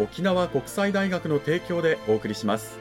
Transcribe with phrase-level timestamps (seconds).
[0.00, 2.78] 沖縄国際大学の提供でお送りします。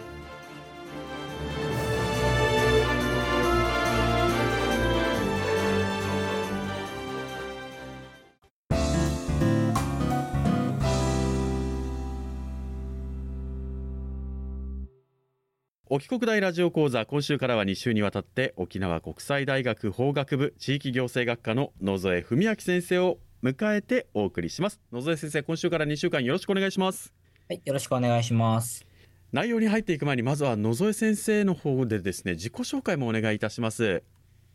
[15.91, 27.13] 沖国大ラジオ講座今週からは2週にわたって沖縄国際大学法学部地域行政学科の野添文明先生を迎えてお送りします野添先生今週から2週間よろしくお願いします
[27.48, 28.85] はいよろしくお願いします
[29.32, 34.04] 内容に入っていく前にまずは野添先生の方でですね自己紹介もお願いいたします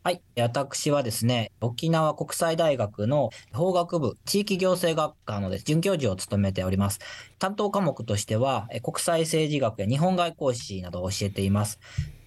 [0.03, 0.21] はい。
[0.37, 6.99] 私はですね、沖縄国際大学の法学部地域行政学科のです准教授を務めております。
[7.39, 11.79] 担当科目としては、国際政治学や日本外交史などを教えています。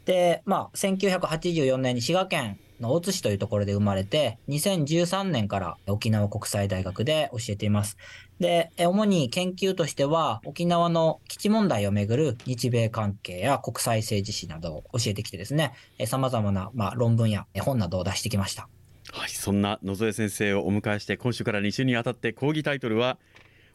[0.06, 7.96] で、まあ、1984年に滋賀県の大津市というところで生まれて、2013年から沖縄国際大学で教えています。
[8.40, 15.72] で、主に研究としては、沖縄の基地問題をめぐる日米関係や国際政治史などを教えてきてですね、
[16.06, 18.68] 様々な、まあ、論文や本などを出してきました。
[19.10, 23.18] はい、そんな野添先生をお迎えして、今週から2週にあたって講義タイトルは、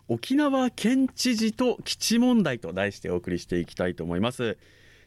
[0.08, 4.58] 沖縄県知事と基地問題と題してお送りしていきたいと思います。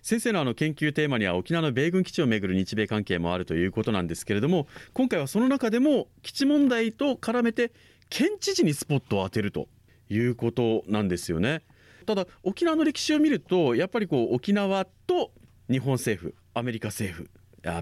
[0.07, 7.73] 先生のあの研究テーマには沖縄の米軍基地をめぐる日米関係もあるということなんですけれども今回はその中でも基地問題と絡めて
[8.09, 9.67] 県知事にスポットを当てると
[10.09, 11.63] いうことなんですよね。
[12.07, 15.33] ただ沖縄の歴史を見るとやっぱりこう沖縄と
[15.69, 17.29] 日本政府アメリカ政府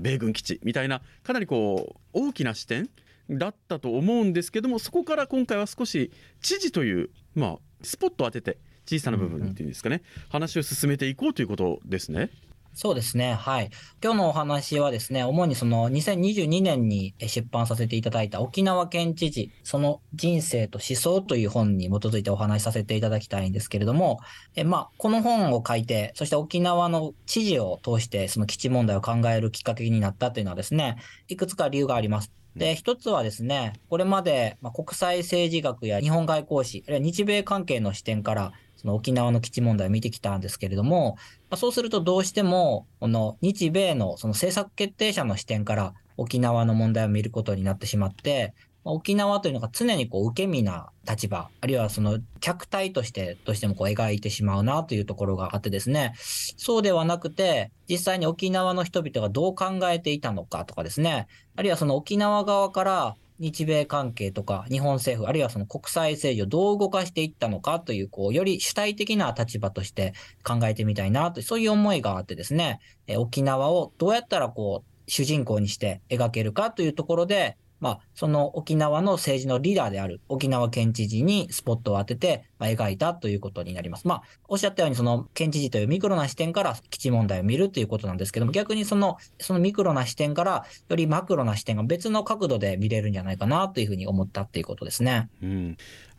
[0.01, 2.89] 米軍基地みたいなかなりこう大きな視点
[3.29, 6.11] だったと思うんですけどもそこから今回は少し
[6.41, 8.57] 知事というまあスポットを当てて
[8.87, 12.31] 小さな部分っていうんですかね、うんうん、話を進めていこうということですね。
[12.75, 13.35] そうですね。
[13.35, 13.71] はい。
[14.03, 24.19] 今日のお話はですね、主にその2022年に出版させていただいた沖縄県知事、その人生と思想という本に基づいてお話しさせていただきたいんですけれども、
[24.57, 30.97] えまあ、この本を書いて、そして沖縄の知事を通してその基地問題を考えるきっかけになったというのはですね、
[31.29, 32.33] いくつか理由があります。
[32.57, 38.53] で、一つはですね、これまで、ま国際政治学や日本外交史、あるいは日米関係の視点から
[38.85, 41.17] その沖縄の基地問題を見てきたんですけれども、
[41.49, 48.53] まあ、そうするとどうしても、この日米のその政策決定者の視点から沖縄の問題を見ることになってしまって、
[48.85, 70.15] まあ、沖縄というのが常にこう受け身な立場、あるいはその客体としてどうしてもこう描いてしまうなというところがあってですね、そうではなくて、実際に沖縄の人々がどう考えていたのかとかですね、あるいはその沖縄側から日米関係とか日本政府、あるいはその国際政治をどう動かしていったのかという、こう、より主体的な立場として
[70.45, 84.07] 考えてみたいなと、そういう思いがあってですね、え沖縄をどうやったらこう、主人公にして描けるかというところで、まあ、その沖縄の政治のリーダーである沖縄県知事にスポットを当てて、まあ、描いたということになります。
[84.09, 95.29] まあ、おっしゃったように、その県知事というミクロな視点から基地問題を見るということなんですけども、逆にその、そのミクロな視点から、よりマクロな視点が別の角度で見れるんじゃないかなというふうに思ったということですね。
[95.43, 95.77] うん。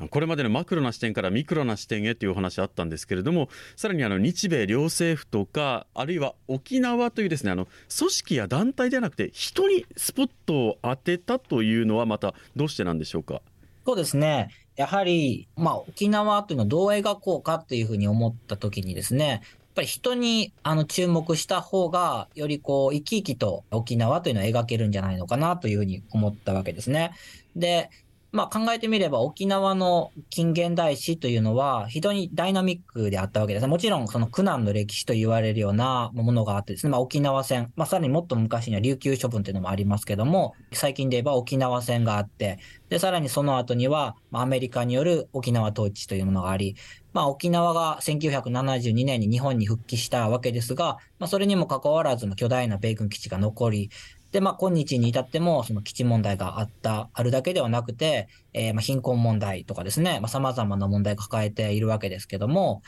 [0.10, 13.42] これまでのマクロな視点からミクロな視点へというお話あったんですけれどもさらにあの日米両政府とかあるいは沖縄というですねあの組織や団体ではなくて人にスポットを当てたというのはまたどうしてなんでしょうか？
[13.86, 14.50] そうですね。
[14.76, 19.42] やはり、まあ、沖縄というのをどう描こうかっていうふうに思ったときにですね、やっ
[19.76, 27.12] ぱり人にあの注目した方が、よりこう、生き生きと沖縄というのを描けるんじゃないのかなというふうに思ったわけですね。
[27.56, 27.90] で、
[28.36, 33.68] まあ考えてみれば沖縄の近現代史というのは非常にダイナミックであったわけです。
[33.68, 42.60] もちろんその苦難の歴史と言われるようなものがあってですね、まあ沖縄戦、まあさらにもっと昔には琉球処分というのもありますけども、最近で言えば沖縄戦があって、
[42.90, 46.76] で、さらにその後には、アメリカによる沖縄統治というものがあり、
[47.14, 53.90] まあ、沖縄が1972年に日本に復帰したわけですが、まあ、それにもかかわらず巨大な米軍基地が残り、
[54.36, 62.84] で、まあ、今日に至っても、その基地問題があった、あるだけではなくて、えー、まあ、貧困問題とかですね、まあ、様々な問題を抱えているわけですけども、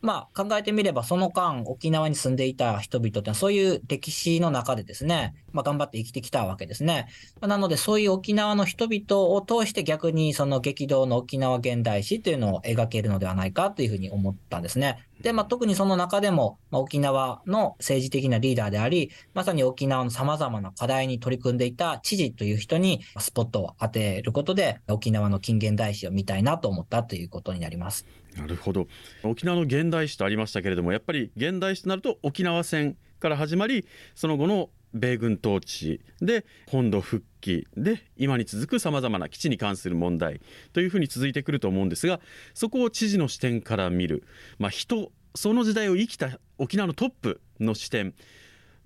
[0.00, 7.08] まあ、考えてみれば、その間、沖縄に住んでいた人々ってのは、そういう歴史の中でですね、まあ、頑張って生きてきたわけですね。
[7.42, 15.06] ま、なので、そういう沖縄の人々を通して逆に、その激動の沖縄現代史というのを描けるのではないかというふうに思ったんですね。
[15.20, 28.06] で、まあ、特にその中でも、まあ、沖縄の政治的なリーダーであり、まさに沖縄の様々な課題に取り組んでいた知事という人にスポットを当てることで、沖縄の近現代史を見たいなと思ったということになります。
[28.36, 28.86] なるほど
[29.24, 33.84] 沖縄の現代史とありましたけれどもやっぱり現代史となると沖縄戦から始まり
[34.14, 40.40] その後の米軍統治で本土復帰で今に続くさまざまな基地に関する問題
[40.72, 42.20] というふうに続いてくると思うんですが
[42.54, 44.24] そこを知事の視点から見る、
[44.58, 48.14] まあ、人その時代を生きた沖縄のトップの視点。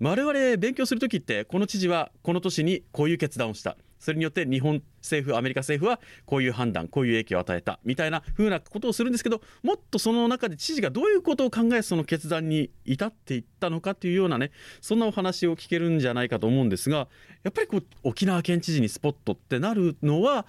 [0.02, 3.76] 我々勉強する時ってこの知事はこの年にこういう決断をした。
[4.00, 7.78] それによって日本政府アメリカ政府はこういう判断こういう影響を与えた。
[7.84, 14.50] みたいな風なことをするんですけどもっとその中で知事がどういうことを考えその決断に至っていったのかというようなね
[14.80, 17.06] そんなお話を聞けるんじゃないかと思うんですが
[17.44, 20.46] やっぱりこう沖縄県知事にスポットってなるのは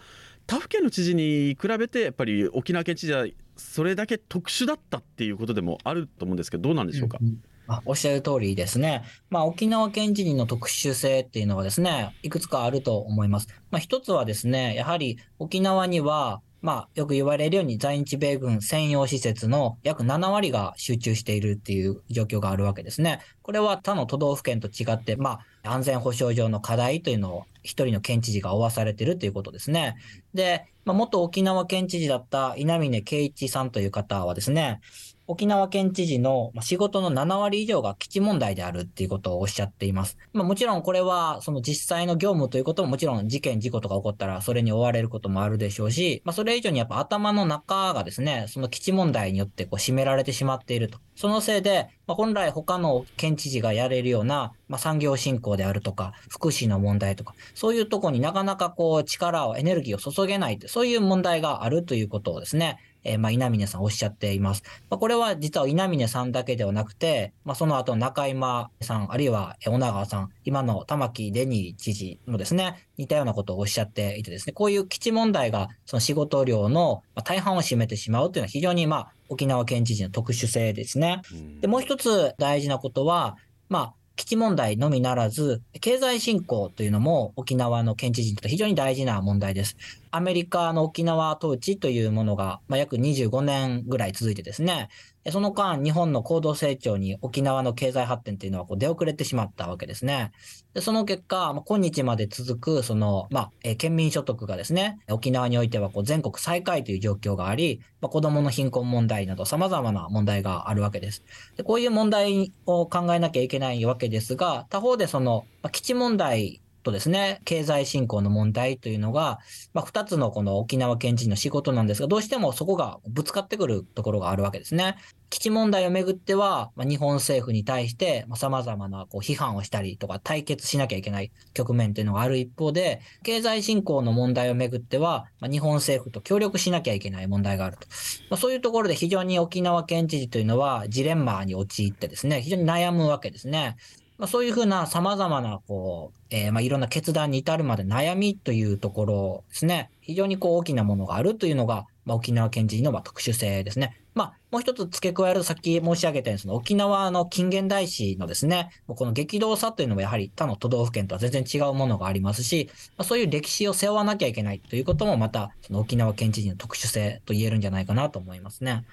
[0.48, 7.20] 他府県の知事に比べてやっぱり沖縄県知事はそれだけ特殊だったっていうことでもあると思うんですけどどうなんでしょうか？
[7.22, 7.44] うん。
[7.86, 9.04] おっしゃる通りですね。
[9.30, 13.48] まあ、沖縄県知事の特殊性っていうのはですね、いくつかあると思います。
[13.72, 23.20] まあ、一つはですね、やはり沖縄には、まあ、よく言われるように在日米軍専用施設の約7割が集中しているっていう状況があるわけですね。
[23.42, 29.98] これは他の都道府県と違って、まあ、安全保障上の課題というのを一人の県知事が負わされてるということですね。
[30.34, 34.80] で、まあ、元沖縄県知事だった稲峰圭一さんという方はですね、
[35.26, 40.18] 沖縄県知事の仕事の7割以上が基地問題であるっていうことをおっしゃっています。
[40.34, 51.00] まあ、もちろんこれはその実際の業務ということももちろん事件、事故とか起こったらそれに追われることもあるでしょうし、まあ、それ以上にやっぱ頭の中がですね、その基地問題によってこう占められてしまっていると。
[51.16, 64.64] そのせいで、まあ、本来他の県知事がやれるような、まあ、産業振興であるとか、福祉の問題とか、そういうとこになかなかこう力を、エネルギーを注げないそういう問題があるということをですね、えー、まあ、稲峰さんおっしゃっています。
[64.90, 81.22] まあ、これは実は稲峰さんだけではなくて、まあ、その後中今さん、あるいは小長さん、今の玉城デニー知事もですね、似たようなことをおっしゃっていてですね、こういう基地問題がその仕事量の大半を占めてしまうというのは非常にまあ、沖縄県知事の特殊性ですね。
[81.62, 83.38] で、もう一つ大事なことは、
[83.70, 89.76] まあ、基地問題のみならず、経済振興というのも沖縄の県知事にとって非常に大事な問題です。
[90.12, 94.90] アメリカの沖縄統治というものが、まあ、約25年ぐらい続いてですね、
[95.32, 100.32] その間、日本の高度成長に沖縄の経済発展というのはこう出遅れてしまったわけですね。
[100.74, 111.24] でその結果、まあ、今日まで続く、その、まあ、え県民所得がですね、沖縄においてはこう全国最下位という状況があり、まあ、子供の貧困問題など様々な問題があるわけです。
[111.56, 119.40] でこういう問題を考えなきゃいけないわけですが、他方でその、まあ、基地問題とですね、経済振興の問題というのが、
[119.74, 124.98] まあ、二つのこの沖縄県知事の仕事なんですが、どうしてもそこがぶつかってくるところがあるわけですね。
[125.30, 137.88] 基地問題をめぐっては、まあ、日本政府に対して、まあ、様々なこう批判をしたりとか対決しなきゃいけない局面というのがある一方で、経済振興の問題をめぐっては、まあ、日本政府と協力しなきゃいけない問題があると。
[138.30, 143.78] まあ、そういうところで非常に沖縄県知事というのはジレンマに陥ってですね、非常に悩むわけですね。
[144.18, 149.90] まあ、そういうふうな様々な、こう、えー、まあ、いろんな決断に至るまで悩みというところですね。
[150.02, 153.98] 非常にこう大きなものがあるというのが、まあ、沖縄県知事のまあ特殊性ですね。
[154.14, 168.84] まあ、もう一つ付け加えるさっき申し上げたように、その沖縄の近現代史のですね、この激動さというのもやはり他の都道府県とは全然違うものがありますし、まあ、そういう歴史を背負わなきゃいけないということもまた、その沖縄県知事の特殊性と言えるんじゃないかなと思いますね。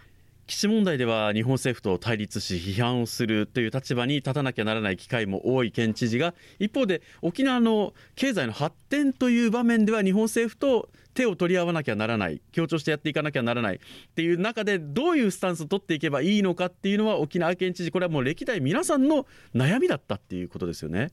[0.50, 13.78] 基地問題では日本政府と対立し批判をするという立場に立たなきゃならない機会も多い県知事が一方で沖縄の経済の発展という場面では日本政府と手を取り合わなきゃならない協調してやっていかなきゃならないっ
[14.16, 21.12] ていう中でどういうスタンスを取っていけばいいのかっていうのは沖縄県知事これはもう歴代皆さんの悩みだったっていうことですよね。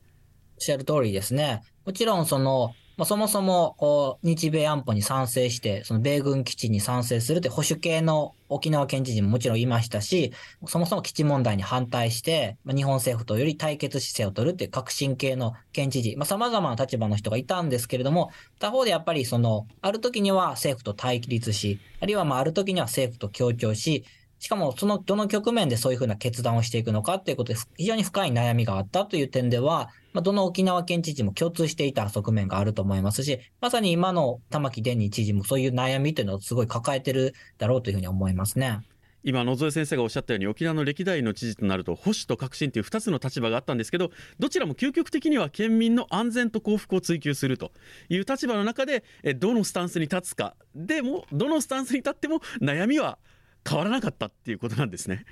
[0.56, 1.62] おっしゃる通りですね。
[1.86, 10.34] もちろんそのまあ、そもそも、こう、日米安保に賛成して、その米軍基地に賛成するって保守系の沖縄県知事ももちろんいましたし、
[10.66, 24.06] そもそも基地問題に反対して、まあ、日本政府とより対決姿勢を取るっていう革新系の県知事、まあ、様々な立場の人がいたんですけれども、他方でやっぱりその、ある時には政府と対立し、あるいはまあある時には政府と協調し、
[24.40, 38.80] しかも、その、どの局面でそういうふうな決断をしていくのかっていうことで、非常に深い悩みがあったという点では、まあ、どの沖縄県知事も共通していた側面があると思いますし、まさに今の玉城デニー知事もそういう悩みというのをすごい抱えてるだろうというふうに思いますね。
[39.22, 44.10] 今野添先生がおっしゃったように沖縄の歴代の知事となると保守と革新という2つの立場があったんですけど
[44.40, 47.72] どちらも究極的には県民の安全と幸福を追求すると
[48.10, 49.04] いう立場の中で
[49.36, 53.20] どのスタンスに立つかでもどのスタンスに立っても悩みは
[53.68, 55.26] 変わらなかったっていうことなんですね。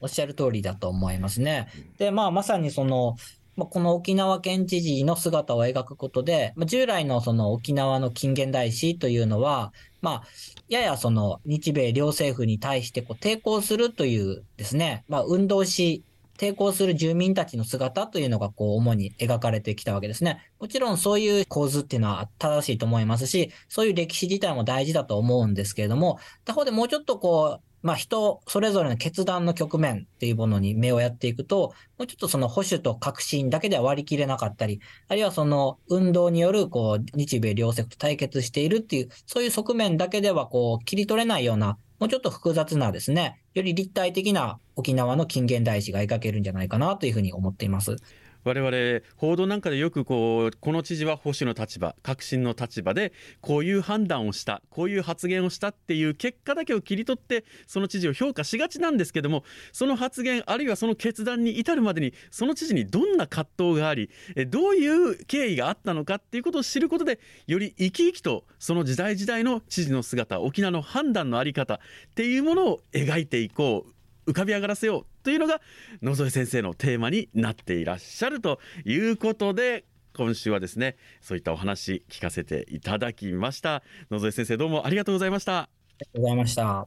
[0.00, 1.68] おっしゃる通りだと思いますね。
[1.98, 3.16] で、まあ、まさにその、
[3.56, 10.22] まあ、この沖縄県知事の姿を描くことで、まあ、従来のその沖縄の近現代史というのは、まあ、
[10.68, 16.04] ややその日米両政府に対してこう抵抗するというですね、まあ、運動し、
[16.40, 20.50] 抵抗する住民たちの姿というのがこう主に描かれてきたわけですね。
[20.58, 47.96] もちろんそういう構図っていうのは正しいと思いますし、そういう歴史自体も大事だと思うんですけれども、他方でもうちょっとこう、まあ人それぞれの決断の局面っていうものに目をやっていくと、もうちょっとその保守と革新だけでは割り切れなかったり、あるいはその運動によるこう日米両政府と対決しているっていう、そういう側面だけではこう切り取れないような、もうちょっと複雑なですね、より立体的な沖縄の近現代史が描けるんじゃないかなというふうに思っています。
[48.44, 64.10] 我々報道なんかでよくこうこの知事は保守の立場革新の立場でこういう判断をしたこういう発言をしたっていう結果だけを切り取ってその知事を評価しがちなんですけどもその発言あるいはその決断に至るまでにその知事にどんな葛藤があり
[64.48, 71.78] どういう経緯があったのかっていうことを知ることでより生き生きとその時代時代の知事の姿沖縄の判断の在り方っ
[72.14, 73.99] ていうものを描いていこう。
[74.30, 75.60] 浮かび上がらせようというのが
[76.02, 79.84] 野添先生のテーマになっていらっしゃるということで
[80.16, 83.82] 今週はですねそういったお話聞かせていただきました。
[84.10, 85.58] 野添先生どうもありがとうございました。
[85.58, 85.68] あ
[85.98, 86.86] りがとうございました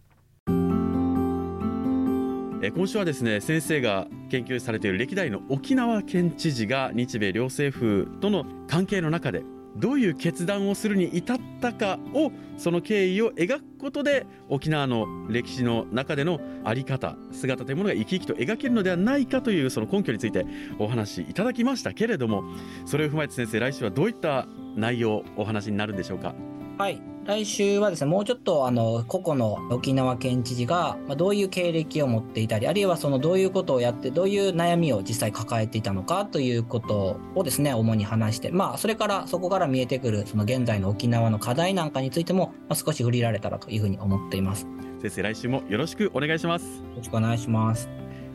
[2.66, 9.44] え今週はですね先生が研究されている歴代の沖縄県知事が日米両政府との関係の中で
[9.76, 20.46] どういう決断をするに至ったかをその経緯を描くことで沖縄の歴史の中での在り方姿というものが生き生きと描けるのではないかというその根拠について
[20.80, 22.44] お話しいただきましたけれども
[22.86, 26.36] それを踏まえて先生来週はどういった内容お話になるんでしょうか？
[26.78, 44.68] はい来週はですね、もうちょっとあの、個々の沖縄県知事が、まあ、どういう経歴を持っていたり、あるいはそのどういうことをやって、どういう悩みを実際抱えていたのかということをですね、主に話して、まあ、それからそこから見えてくる、その現在の沖縄の課題なんかについても、まあ、少し触れられたらというふうに思っています。
[45.02, 46.66] 先生、来週もよろしくお願いします。
[46.66, 47.90] よろしくお願いします。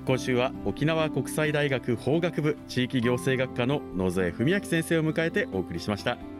[0.06, 6.37] 今週は沖縄国際大学法学部地域行政学科の野添文明先生を迎えてお送りしました。